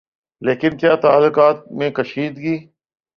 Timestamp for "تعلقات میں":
0.95-1.89